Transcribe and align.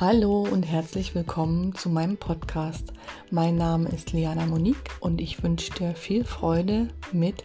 Hallo 0.00 0.42
und 0.42 0.62
herzlich 0.62 1.16
willkommen 1.16 1.74
zu 1.74 1.90
meinem 1.90 2.18
Podcast. 2.18 2.92
Mein 3.32 3.56
Name 3.56 3.88
ist 3.88 4.12
Liana 4.12 4.46
Monique 4.46 4.92
und 5.00 5.20
ich 5.20 5.42
wünsche 5.42 5.72
dir 5.72 5.96
viel 5.96 6.24
Freude 6.24 6.86
mit 7.10 7.44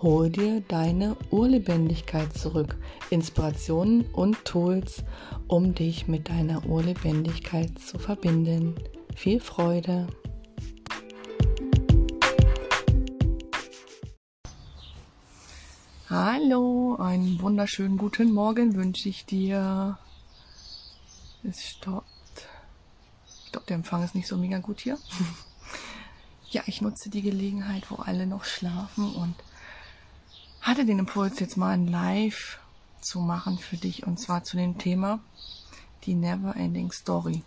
Hol 0.00 0.28
dir 0.28 0.62
deine 0.66 1.16
Urlebendigkeit 1.30 2.36
zurück. 2.36 2.76
Inspirationen 3.10 4.04
und 4.14 4.44
Tools, 4.44 5.04
um 5.46 5.76
dich 5.76 6.08
mit 6.08 6.28
deiner 6.28 6.66
Urlebendigkeit 6.66 7.78
zu 7.78 8.00
verbinden. 8.00 8.74
Viel 9.14 9.38
Freude! 9.38 10.08
Hallo, 16.10 16.96
einen 16.96 17.40
wunderschönen 17.40 17.96
guten 17.96 18.32
Morgen 18.32 18.74
wünsche 18.74 19.08
ich 19.08 19.24
dir. 19.24 19.98
Es 21.44 21.66
stoppt. 21.66 22.48
Ich 23.44 23.52
glaube, 23.52 23.66
der 23.66 23.76
Empfang 23.76 24.02
ist 24.02 24.14
nicht 24.14 24.28
so 24.28 24.36
mega 24.36 24.58
gut 24.58 24.80
hier. 24.80 24.98
ja, 26.50 26.62
ich 26.66 26.80
nutze 26.80 27.10
die 27.10 27.22
Gelegenheit, 27.22 27.90
wo 27.90 27.96
alle 27.96 28.26
noch 28.26 28.44
schlafen 28.44 29.12
und 29.14 29.34
hatte 30.60 30.86
den 30.86 31.00
Impuls, 31.00 31.40
jetzt 31.40 31.56
mal 31.56 31.70
ein 31.70 31.88
Live 31.88 32.58
zu 33.00 33.20
machen 33.20 33.58
für 33.58 33.76
dich 33.76 34.06
und 34.06 34.20
zwar 34.20 34.44
zu 34.44 34.56
dem 34.56 34.78
Thema 34.78 35.18
die 36.04 36.14
Never 36.14 36.54
Ending 36.54 36.92
Story, 36.92 37.42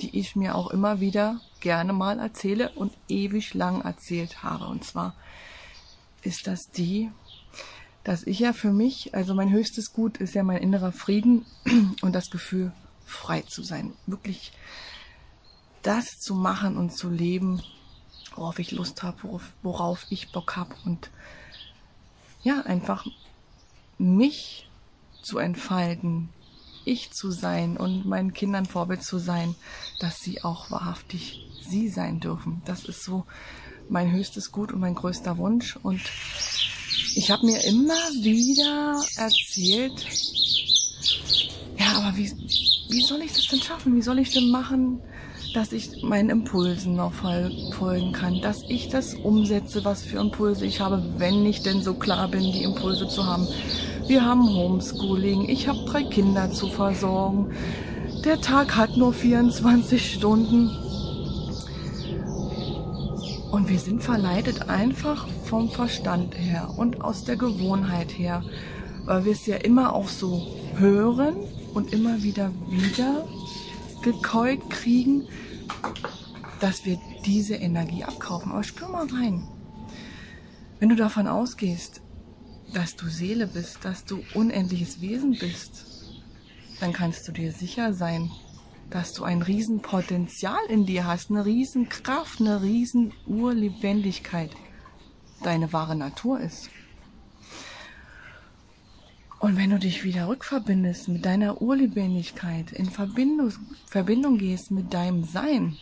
die 0.00 0.18
ich 0.18 0.36
mir 0.36 0.54
auch 0.54 0.70
immer 0.70 1.00
wieder 1.00 1.40
gerne 1.60 1.92
mal 1.92 2.18
erzähle 2.18 2.70
und 2.72 2.92
ewig 3.08 3.54
lang 3.54 3.80
erzählt 3.80 4.42
habe. 4.42 4.66
Und 4.66 4.84
zwar 4.84 5.14
ist 6.22 6.46
das 6.46 6.70
die, 6.70 7.10
dass 8.04 8.26
ich 8.26 8.38
ja 8.38 8.52
für 8.52 8.72
mich, 8.72 9.14
also 9.14 9.34
mein 9.34 9.50
höchstes 9.50 9.92
Gut 9.92 10.18
ist 10.18 10.34
ja 10.34 10.42
mein 10.42 10.62
innerer 10.62 10.92
Frieden 10.92 11.46
und 12.02 12.14
das 12.14 12.30
Gefühl, 12.30 12.72
frei 13.06 13.42
zu 13.42 13.62
sein. 13.62 13.94
Wirklich 14.06 14.52
das 15.82 16.18
zu 16.18 16.34
machen 16.34 16.76
und 16.76 16.94
zu 16.94 17.08
leben, 17.08 17.62
worauf 18.34 18.58
ich 18.58 18.72
Lust 18.72 19.02
habe, 19.02 19.40
worauf, 19.62 20.06
ich 20.10 20.32
Bock 20.32 20.56
habe 20.56 20.74
und 20.84 21.10
ja, 22.42 22.60
einfach 22.62 23.06
mich 23.98 24.68
zu 25.22 25.38
entfalten, 25.38 26.28
ich 26.84 27.12
zu 27.12 27.30
sein 27.30 27.76
und 27.76 28.04
meinen 28.04 28.32
Kindern 28.32 28.66
Vorbild 28.66 29.02
zu 29.02 29.18
sein, 29.18 29.54
dass 29.98 30.20
sie 30.20 30.44
auch 30.44 30.70
wahrhaftig 30.70 31.48
sie 31.68 31.88
sein 31.88 32.20
dürfen. 32.20 32.62
Das 32.64 32.84
ist 32.84 33.02
so 33.02 33.26
mein 33.88 34.12
höchstes 34.12 34.52
Gut 34.52 34.72
und 34.72 34.80
mein 34.80 34.94
größter 34.94 35.38
Wunsch. 35.38 35.76
Und 35.82 36.02
ich 37.14 37.30
habe 37.30 37.46
mir 37.46 37.64
immer 37.64 37.94
wieder 38.22 39.02
erzählt, 39.16 40.06
ja, 41.76 41.92
aber 41.96 42.16
wie, 42.16 42.30
wie 42.88 43.02
soll 43.02 43.20
ich 43.22 43.32
das 43.32 43.46
denn 43.48 43.60
schaffen? 43.60 43.96
Wie 43.96 44.02
soll 44.02 44.18
ich 44.18 44.32
denn 44.32 44.50
machen, 44.50 45.00
dass 45.54 45.72
ich 45.72 46.02
meinen 46.02 46.30
Impulsen 46.30 46.96
noch 46.96 47.12
folgen 47.14 48.12
kann, 48.12 48.40
dass 48.40 48.62
ich 48.68 48.88
das 48.88 49.14
umsetze, 49.14 49.84
was 49.84 50.04
für 50.04 50.18
Impulse 50.18 50.66
ich 50.66 50.80
habe, 50.80 51.02
wenn 51.18 51.46
ich 51.46 51.62
denn 51.62 51.82
so 51.82 51.94
klar 51.94 52.28
bin, 52.28 52.52
die 52.52 52.62
Impulse 52.62 53.08
zu 53.08 53.24
haben. 53.26 53.48
Wir 54.06 54.24
haben 54.24 54.48
Homeschooling, 54.48 55.48
ich 55.48 55.66
habe 55.66 55.84
drei 55.86 56.04
Kinder 56.04 56.50
zu 56.52 56.68
versorgen, 56.68 57.52
der 58.24 58.40
Tag 58.40 58.76
hat 58.76 58.96
nur 58.96 59.12
24 59.12 60.14
Stunden. 60.14 60.70
Und 63.50 63.70
wir 63.70 63.78
sind 63.78 64.02
verleitet 64.02 64.68
einfach 64.68 65.26
vom 65.44 65.70
Verstand 65.70 66.36
her 66.36 66.68
und 66.76 67.00
aus 67.00 67.24
der 67.24 67.36
Gewohnheit 67.36 68.18
her, 68.18 68.42
weil 69.06 69.24
wir 69.24 69.32
es 69.32 69.46
ja 69.46 69.56
immer 69.56 69.94
auch 69.94 70.08
so 70.08 70.46
hören 70.76 71.36
und 71.74 71.92
immer 71.92 72.22
wieder 72.22 72.52
wieder 72.68 73.26
gekeult 74.02 74.68
kriegen, 74.68 75.26
dass 76.60 76.84
wir 76.84 76.98
diese 77.24 77.54
Energie 77.54 78.04
abkaufen. 78.04 78.52
Aber 78.52 78.62
spür 78.62 78.88
mal 78.88 79.06
rein. 79.06 79.46
Wenn 80.78 80.88
du 80.88 80.96
davon 80.96 81.26
ausgehst, 81.26 82.02
dass 82.74 82.96
du 82.96 83.08
Seele 83.08 83.46
bist, 83.46 83.84
dass 83.84 84.04
du 84.04 84.22
unendliches 84.34 85.00
Wesen 85.00 85.38
bist, 85.38 85.86
dann 86.80 86.92
kannst 86.92 87.26
du 87.26 87.32
dir 87.32 87.52
sicher 87.52 87.94
sein, 87.94 88.30
dass 88.90 89.12
du 89.12 89.24
ein 89.24 89.42
Riesenpotenzial 89.42 90.58
in 90.68 90.86
dir 90.86 91.06
hast, 91.06 91.30
eine 91.30 91.44
Riesenkraft, 91.44 92.40
eine 92.40 92.62
Riesenurlebendigkeit, 92.62 94.50
deine 95.42 95.72
wahre 95.72 95.96
Natur 95.96 96.40
ist. 96.40 96.70
Und 99.38 99.56
wenn 99.58 99.70
du 99.70 99.78
dich 99.78 100.02
wieder 100.02 100.28
rückverbindest 100.28 101.08
mit 101.08 101.26
deiner 101.26 101.60
Urlebendigkeit, 101.60 102.72
in 102.72 102.90
Verbindung, 102.90 103.52
Verbindung 103.86 104.38
gehst 104.38 104.70
mit 104.70 104.94
deinem 104.94 105.24
Sein, 105.24 105.76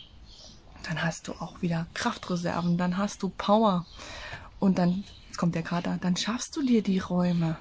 dann 0.83 1.03
hast 1.03 1.29
du 1.29 1.33
auch 1.35 1.63
wieder 1.63 1.87
Kraftreserven, 1.95 2.77
dann 2.77 2.99
hast 2.99 3.23
du 3.23 3.29
Power. 3.29 3.87
Und 4.59 4.79
dann, 4.79 5.05
jetzt 5.29 5.39
kommt 5.39 5.55
der 5.55 5.63
Kater, 5.63 5.99
dann 6.01 6.17
schaffst 6.17 6.57
du 6.57 6.63
dir 6.63 6.83
die 6.83 6.99
Räume, 6.99 7.57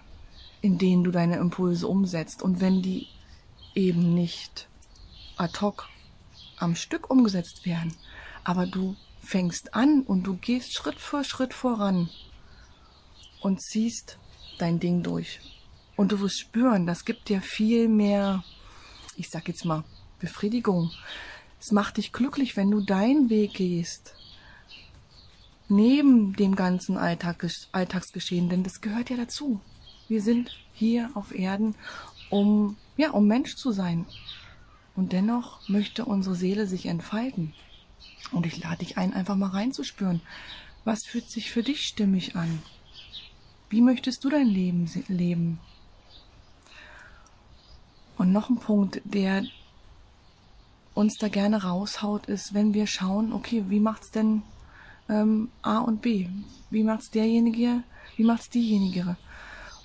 in 0.62 0.80
denen 0.80 1.04
du 1.04 1.12
deine 1.12 1.38
Impulse 1.38 1.88
umsetzt. 1.88 2.42
Und 2.42 2.60
wenn 2.60 2.82
die 2.82 3.08
eben 3.76 4.16
nicht 4.16 4.68
ad 5.38 5.62
hoc 5.62 5.88
am 6.58 6.76
Stück 6.76 7.12
umgesetzt 7.12 7.66
werden, 7.66 7.96
aber 8.44 8.66
du 8.66 8.96
fängst 9.22 9.76
an 9.76 10.02
und 10.02 10.24
du 10.24 10.38
gehst 10.38 10.74
Schritt 10.74 11.00
für 11.00 11.24
Schritt 11.24 11.54
voran 11.54 12.10
und 13.42 13.62
ziehst 13.62 14.18
dein 14.58 14.80
Ding 14.80 15.04
durch 15.04 15.40
und 15.96 16.12
du 16.12 16.20
wirst 16.20 16.40
spüren, 16.40 16.86
das 16.86 17.06
gibt 17.06 17.30
dir 17.30 17.42
viel 17.42 17.88
mehr, 17.88 18.44
ich 19.16 19.30
sag 19.30 19.48
jetzt 19.48 19.66
mal, 19.66 19.84
Befriedigung. 20.20 20.92
Es 21.60 21.72
macht 21.72 21.98
dich 21.98 22.12
glücklich, 22.12 22.58
wenn 22.58 22.72
du 22.72 22.82
deinen 22.82 23.30
Weg 23.30 23.54
gehst. 23.54 24.16
Neben 25.70 26.34
dem 26.36 26.56
ganzen 26.56 26.98
Alltag, 26.98 27.46
Alltagsgeschehen, 27.72 28.50
denn 28.50 28.64
das 28.64 28.82
gehört 28.82 29.10
ja 29.10 29.18
dazu. 29.18 29.62
Wir 30.08 30.22
sind 30.22 30.52
hier 30.74 31.10
auf 31.14 31.34
Erden, 31.34 31.76
um, 32.30 32.78
ja, 32.98 33.12
um 33.12 33.28
Mensch 33.28 33.56
zu 33.56 33.72
sein. 33.72 34.06
Und 34.96 35.14
dennoch 35.14 35.68
möchte 35.70 36.06
unsere 36.06 36.36
Seele 36.36 36.68
sich 36.68 36.86
entfalten. 36.86 37.54
Und 38.32 38.46
ich 38.46 38.62
lade 38.62 38.80
dich 38.80 38.98
ein, 38.98 39.14
einfach 39.14 39.36
mal 39.36 39.50
reinzuspüren. 39.50 40.22
Was 40.84 41.06
fühlt 41.06 41.30
sich 41.30 41.52
für 41.52 41.64
dich 41.64 41.82
stimmig 41.82 42.36
an? 42.36 42.62
Wie 43.70 43.82
möchtest 43.82 44.24
du 44.24 44.30
dein 44.30 44.48
Leben 44.48 44.90
leben? 45.08 45.60
Und 48.18 48.32
noch 48.32 48.50
ein 48.50 48.58
Punkt, 48.58 49.02
der 49.04 49.44
uns 50.94 51.18
da 51.18 51.28
gerne 51.28 51.64
raushaut, 51.64 52.28
ist, 52.28 52.54
wenn 52.54 52.74
wir 52.74 52.88
schauen, 52.88 53.34
okay, 53.34 53.66
wie 53.68 53.80
macht's 53.80 54.12
denn 54.12 54.44
ähm, 55.10 55.50
A 55.62 55.80
und 55.80 56.02
B? 56.02 56.30
Wie 56.70 56.84
macht's 56.84 57.10
derjenige? 57.10 57.84
Wie 58.16 58.24
macht's 58.24 58.50
diejenige? 58.50 59.18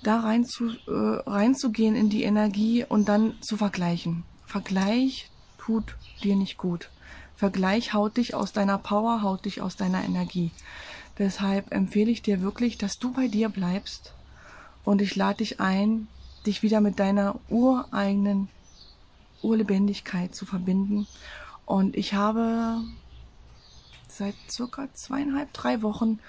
Da 0.03 0.19
rein 0.19 0.45
zu, 0.45 0.69
äh, 0.69 1.29
reinzugehen 1.29 1.95
in 1.95 2.09
die 2.09 2.23
Energie 2.23 2.85
und 2.87 3.09
dann 3.09 3.33
zu 3.41 3.57
vergleichen. 3.57 4.23
Vergleich 4.45 5.29
tut 5.57 5.95
dir 6.23 6.35
nicht 6.35 6.57
gut. 6.57 6.89
Vergleich 7.35 7.93
haut 7.93 8.17
dich 8.17 8.33
aus 8.33 8.53
deiner 8.53 8.77
Power, 8.77 9.21
haut 9.21 9.45
dich 9.45 9.61
aus 9.61 9.75
deiner 9.75 10.03
Energie. 10.03 10.51
Deshalb 11.17 11.71
empfehle 11.71 12.11
ich 12.11 12.21
dir 12.21 12.41
wirklich, 12.41 12.77
dass 12.77 12.97
du 12.97 13.11
bei 13.11 13.27
dir 13.27 13.49
bleibst 13.49 14.13
und 14.85 15.01
ich 15.01 15.15
lade 15.15 15.37
dich 15.37 15.59
ein, 15.59 16.07
dich 16.45 16.63
wieder 16.63 16.81
mit 16.81 16.99
deiner 16.99 17.39
ureigenen 17.49 18.49
Urlebendigkeit 19.41 20.35
zu 20.35 20.45
verbinden. 20.45 21.07
Und 21.65 21.95
ich 21.95 22.13
habe 22.13 22.81
seit 24.07 24.35
circa 24.49 24.87
zweieinhalb, 24.93 25.53
drei 25.53 25.81
Wochen 25.81 26.19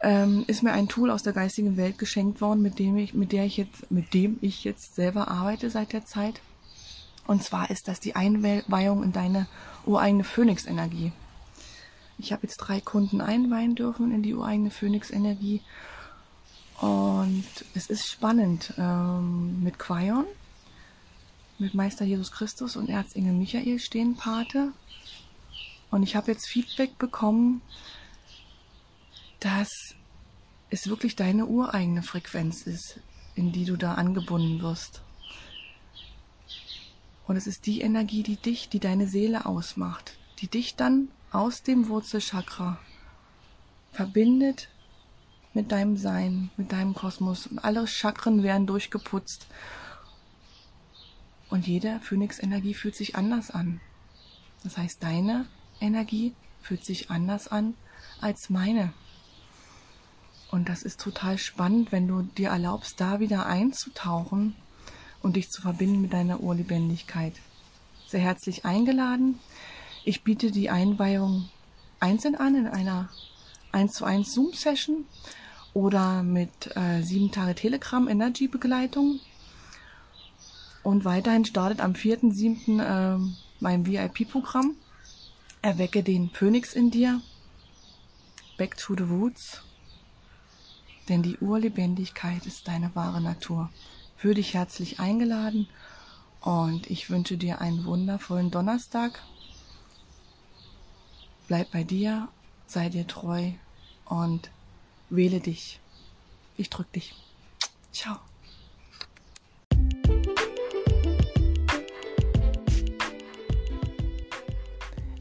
ähm, 0.00 0.44
ist 0.46 0.62
mir 0.62 0.72
ein 0.72 0.88
Tool 0.88 1.10
aus 1.10 1.22
der 1.22 1.32
geistigen 1.32 1.76
Welt 1.76 1.98
geschenkt 1.98 2.40
worden, 2.40 2.60
mit 2.60 2.78
dem 2.78 2.96
ich, 2.96 3.14
mit 3.14 3.32
der 3.32 3.44
ich 3.44 3.56
jetzt, 3.56 3.90
mit 3.90 4.12
dem 4.12 4.38
ich 4.40 4.64
jetzt 4.64 4.94
selber 4.94 5.28
arbeite 5.28 5.70
seit 5.70 5.92
der 5.92 6.04
Zeit. 6.04 6.40
Und 7.26 7.42
zwar 7.42 7.70
ist 7.70 7.88
das 7.88 8.00
die 8.00 8.16
Einweihung 8.16 9.02
in 9.02 9.12
deine 9.12 9.46
ureigene 9.86 10.24
Phönix-Energie. 10.24 11.12
Ich 12.18 12.32
habe 12.32 12.42
jetzt 12.42 12.58
drei 12.58 12.80
Kunden 12.80 13.20
einweihen 13.20 13.74
dürfen 13.74 14.12
in 14.12 14.22
die 14.22 14.34
ureigene 14.34 14.70
Phönix-Energie 14.70 15.62
und 16.80 17.44
es 17.74 17.86
ist 17.86 18.08
spannend 18.08 18.74
ähm, 18.78 19.62
mit 19.62 19.78
Quion, 19.78 20.26
mit 21.58 21.74
Meister 21.74 22.04
Jesus 22.04 22.32
Christus 22.32 22.76
und 22.76 22.88
Erzengel 22.88 23.32
Michael 23.32 23.78
stehen 23.78 24.16
Pate. 24.16 24.72
Und 25.90 26.02
ich 26.02 26.16
habe 26.16 26.32
jetzt 26.32 26.48
Feedback 26.48 26.98
bekommen, 26.98 27.62
dass 29.38 29.94
es 30.70 30.88
wirklich 30.88 31.14
deine 31.14 31.46
ureigene 31.46 32.02
Frequenz 32.02 32.62
ist, 32.62 32.98
in 33.36 33.52
die 33.52 33.64
du 33.64 33.76
da 33.76 33.94
angebunden 33.94 34.60
wirst. 34.60 35.02
Und 37.26 37.36
es 37.36 37.46
ist 37.46 37.66
die 37.66 37.80
Energie, 37.80 38.22
die 38.22 38.36
dich, 38.36 38.68
die 38.68 38.80
deine 38.80 39.06
Seele 39.06 39.46
ausmacht, 39.46 40.16
die 40.40 40.48
dich 40.48 40.74
dann 40.74 41.08
aus 41.30 41.62
dem 41.62 41.88
Wurzelchakra 41.88 42.78
verbindet 43.92 44.68
mit 45.54 45.72
deinem 45.72 45.96
Sein, 45.96 46.50
mit 46.56 46.72
deinem 46.72 46.94
Kosmos. 46.94 47.46
Und 47.46 47.60
alle 47.60 47.86
Chakren 47.86 48.42
werden 48.42 48.66
durchgeputzt. 48.66 49.46
Und 51.48 51.66
jede 51.66 52.00
Phönix-Energie 52.00 52.74
fühlt 52.74 52.96
sich 52.96 53.16
anders 53.16 53.50
an. 53.50 53.80
Das 54.64 54.76
heißt, 54.76 55.02
deine 55.02 55.46
Energie 55.80 56.34
fühlt 56.60 56.84
sich 56.84 57.10
anders 57.10 57.48
an 57.48 57.74
als 58.20 58.50
meine. 58.50 58.92
Und 60.50 60.68
das 60.68 60.82
ist 60.82 61.00
total 61.00 61.38
spannend, 61.38 61.92
wenn 61.92 62.08
du 62.08 62.22
dir 62.22 62.50
erlaubst, 62.50 63.00
da 63.00 63.20
wieder 63.20 63.46
einzutauchen 63.46 64.54
und 65.22 65.36
dich 65.36 65.50
zu 65.50 65.62
verbinden 65.62 66.00
mit 66.00 66.12
deiner 66.12 66.40
Urlebendigkeit. 66.40 67.34
Sehr 68.06 68.20
herzlich 68.20 68.64
eingeladen. 68.64 69.38
Ich 70.04 70.22
biete 70.22 70.50
die 70.50 70.70
Einweihung 70.70 71.48
einzeln 71.98 72.34
an 72.34 72.54
in 72.54 72.66
einer 72.66 73.08
1 73.72 73.94
zu 73.94 74.04
1 74.04 74.32
Zoom-Session 74.32 75.04
oder 75.74 76.22
mit 76.22 76.74
äh, 76.76 77.02
7 77.02 77.32
Tage 77.32 77.54
Telegram 77.54 78.08
Energy 78.08 78.48
Begleitung. 78.48 79.20
Und 80.82 81.04
weiterhin 81.04 81.44
startet 81.44 81.80
am 81.80 81.92
4.7. 81.92 82.80
Äh, 82.80 83.18
mein 83.60 83.86
VIP-Programm. 83.86 84.76
Erwecke 85.62 86.02
den 86.02 86.30
Phönix 86.30 86.74
in 86.74 86.90
dir. 86.90 87.20
Back 88.56 88.76
to 88.76 88.94
the 88.96 89.02
Roots. 89.02 89.62
Denn 91.08 91.22
die 91.22 91.38
Urlebendigkeit 91.38 92.46
ist 92.46 92.68
deine 92.68 92.94
wahre 92.94 93.20
Natur. 93.20 93.70
Für 94.16 94.34
dich 94.34 94.54
herzlich 94.54 95.00
eingeladen 95.00 95.68
und 96.40 96.90
ich 96.90 97.10
wünsche 97.10 97.36
dir 97.36 97.60
einen 97.60 97.84
wundervollen 97.84 98.50
Donnerstag. 98.50 99.20
Bleib 101.48 101.72
bei 101.72 101.84
dir, 101.84 102.28
sei 102.66 102.88
dir 102.88 103.06
treu 103.06 103.52
und 104.04 104.50
wähle 105.16 105.40
dich. 105.40 105.80
Ich 106.56 106.70
drück 106.70 106.90
dich. 106.92 107.14
Ciao. 107.92 108.16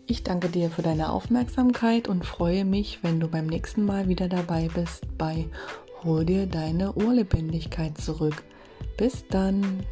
Ich 0.06 0.24
danke 0.24 0.50
dir 0.50 0.69
für 0.69 0.84
deine 0.84 1.12
Aufmerksamkeit 1.12 2.07
und 2.07 2.25
freue 2.25 2.66
mich, 2.66 3.00
wenn 3.04 3.19
du 3.19 3.28
beim 3.28 3.48
nächsten 3.48 3.84
Mal 3.86 4.07
wieder 4.07 4.30
dabei 4.30 4.69
bist 4.74 5.06
bei 5.18 5.48
Hol 6.04 6.25
dir 6.25 6.48
deine 6.48 6.94
Urlebendigkeit 6.94 7.98
zurück. 7.98 8.44
Bis 8.98 9.25
dann. 9.30 9.86